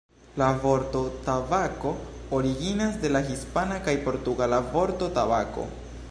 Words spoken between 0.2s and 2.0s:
La vorto tabako